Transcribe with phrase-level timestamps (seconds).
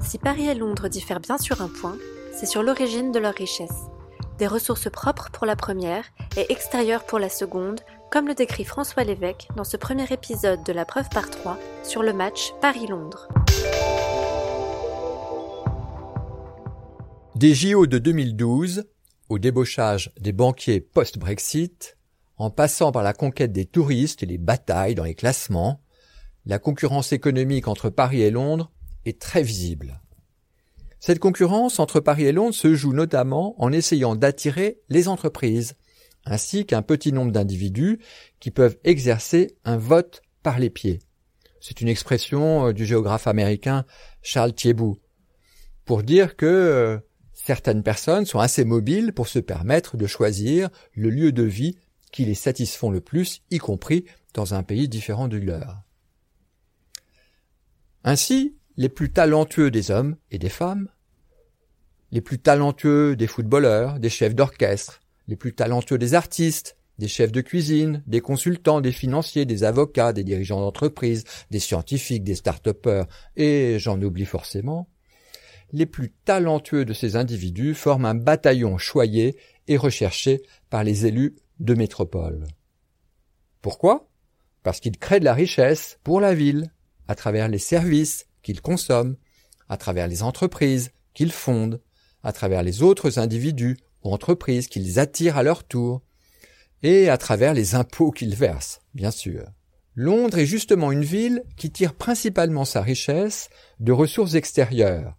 [0.00, 1.96] Si Paris et Londres diffèrent bien sur un point,
[2.32, 3.86] c'est sur l'origine de leur richesse.
[4.38, 6.04] Des ressources propres pour la première
[6.36, 7.80] et extérieures pour la seconde,
[8.10, 12.02] comme le décrit François Lévesque dans ce premier épisode de la preuve par trois sur
[12.02, 13.28] le match Paris-Londres.
[17.34, 18.84] Des JO de 2012,
[19.28, 21.96] au débauchage des banquiers post-Brexit,
[22.36, 25.82] en passant par la conquête des touristes et les batailles dans les classements,
[26.46, 28.70] la concurrence économique entre Paris et Londres
[29.12, 30.00] très visible.
[31.00, 35.74] Cette concurrence entre Paris et Londres se joue notamment en essayant d'attirer les entreprises,
[36.24, 38.00] ainsi qu'un petit nombre d'individus
[38.40, 40.98] qui peuvent exercer un vote par les pieds.
[41.60, 43.84] C'est une expression euh, du géographe américain
[44.22, 44.98] Charles Thiebout,
[45.84, 46.98] pour dire que euh,
[47.48, 51.78] Certaines personnes sont assez mobiles pour se permettre de choisir le lieu de vie
[52.12, 55.82] qui les satisfont le plus, y compris dans un pays différent du leur.
[58.04, 60.88] Ainsi, les plus talentueux des hommes et des femmes,
[62.12, 67.32] les plus talentueux des footballeurs, des chefs d'orchestre, les plus talentueux des artistes, des chefs
[67.32, 73.08] de cuisine, des consultants, des financiers, des avocats, des dirigeants d'entreprise, des scientifiques, des start-upers,
[73.36, 74.88] et j'en oublie forcément,
[75.72, 81.34] les plus talentueux de ces individus forment un bataillon choyé et recherché par les élus
[81.58, 82.46] de métropole.
[83.60, 84.08] Pourquoi?
[84.62, 86.72] Parce qu'ils créent de la richesse pour la ville,
[87.08, 89.16] à travers les services qu'ils consomment,
[89.68, 91.80] à travers les entreprises qu'ils fondent,
[92.22, 96.02] à travers les autres individus ou entreprises qu'ils attirent à leur tour,
[96.82, 99.44] et à travers les impôts qu'ils versent, bien sûr.
[99.94, 105.16] Londres est justement une ville qui tire principalement sa richesse de ressources extérieures,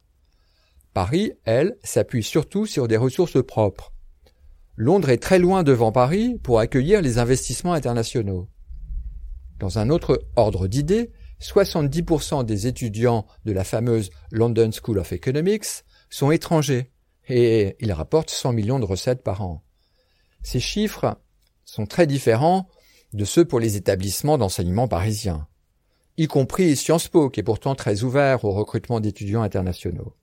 [0.94, 3.94] Paris, elle, s'appuie surtout sur des ressources propres.
[4.76, 8.48] Londres est très loin devant Paris pour accueillir les investissements internationaux.
[9.60, 11.12] Dans un autre ordre d'idées,
[11.42, 16.92] 70% des étudiants de la fameuse London School of Economics sont étrangers
[17.28, 19.64] et ils rapportent 100 millions de recettes par an.
[20.42, 21.18] Ces chiffres
[21.66, 22.68] sont très différents
[23.14, 25.48] de ceux pour les établissements d'enseignement parisiens,
[26.18, 30.16] y compris Sciences Po qui est pourtant très ouvert au recrutement d'étudiants internationaux.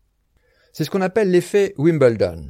[0.72, 2.48] C'est ce qu'on appelle l'effet Wimbledon.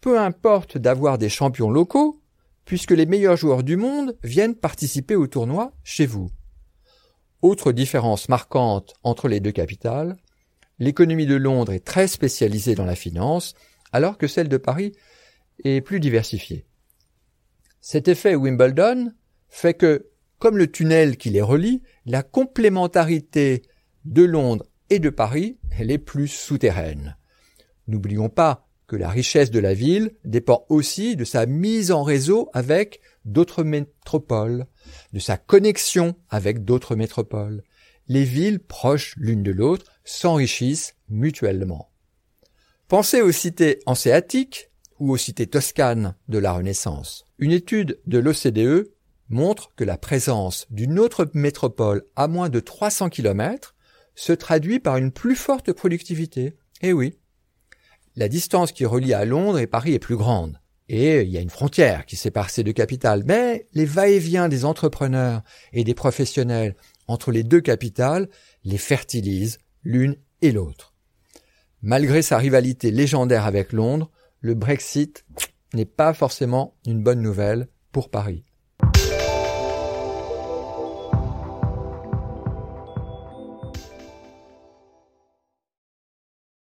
[0.00, 2.20] Peu importe d'avoir des champions locaux,
[2.64, 6.30] puisque les meilleurs joueurs du monde viennent participer au tournoi chez vous.
[7.42, 10.16] Autre différence marquante entre les deux capitales,
[10.78, 13.54] l'économie de Londres est très spécialisée dans la finance,
[13.92, 14.92] alors que celle de Paris
[15.64, 16.66] est plus diversifiée.
[17.80, 19.12] Cet effet Wimbledon
[19.48, 23.62] fait que, comme le tunnel qui les relie, la complémentarité
[24.04, 27.16] de Londres et de Paris, elle est plus souterraine.
[27.86, 32.50] N'oublions pas que la richesse de la ville dépend aussi de sa mise en réseau
[32.52, 34.66] avec d'autres métropoles,
[35.12, 37.62] de sa connexion avec d'autres métropoles.
[38.08, 41.90] Les villes proches l'une de l'autre s'enrichissent mutuellement.
[42.88, 44.70] Pensez aux cités hanséatiques
[45.00, 47.24] ou aux cités toscanes de la Renaissance.
[47.38, 48.88] Une étude de l'OCDE
[49.28, 53.74] montre que la présence d'une autre métropole à moins de 300 km
[54.14, 56.56] se traduit par une plus forte productivité.
[56.80, 57.18] Eh oui,
[58.16, 60.58] la distance qui relie à Londres et Paris est plus grande.
[60.88, 63.22] Et il y a une frontière qui sépare ces deux capitales.
[63.26, 66.76] Mais les va-et-vient des entrepreneurs et des professionnels
[67.08, 68.28] entre les deux capitales
[68.64, 70.94] les fertilisent l'une et l'autre.
[71.82, 74.10] Malgré sa rivalité légendaire avec Londres,
[74.40, 75.24] le Brexit
[75.74, 78.45] n'est pas forcément une bonne nouvelle pour Paris.